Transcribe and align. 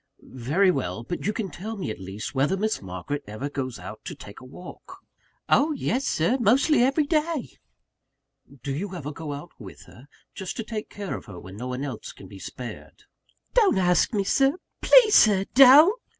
"Very 0.33 0.71
well; 0.71 1.03
but 1.03 1.27
you 1.27 1.31
can 1.31 1.51
tell 1.51 1.77
me 1.77 1.91
at 1.91 1.99
least, 1.99 2.33
whether 2.33 2.57
Miss 2.57 2.81
Margaret 2.81 3.21
ever 3.27 3.51
goes 3.51 3.77
out 3.77 4.03
to 4.05 4.15
take 4.15 4.39
a 4.39 4.43
walk?" 4.45 4.97
"Oh, 5.47 5.73
yes, 5.73 6.05
Sir; 6.05 6.39
mostly 6.39 6.81
every 6.81 7.05
day." 7.05 7.51
"Do 8.63 8.73
you 8.73 8.95
ever 8.95 9.11
go 9.11 9.31
out 9.31 9.51
with 9.59 9.83
her? 9.83 10.07
just 10.33 10.57
to 10.57 10.63
take 10.63 10.89
care 10.89 11.15
of 11.15 11.25
her 11.25 11.39
when 11.39 11.55
no 11.55 11.67
one 11.67 11.83
else 11.83 12.13
can 12.13 12.27
be 12.27 12.39
spared?" 12.39 13.03
"Don't 13.53 13.77
ask 13.77 14.11
me 14.11 14.25
please, 14.81 15.13
Sir, 15.13 15.45
don't!" 15.53 16.01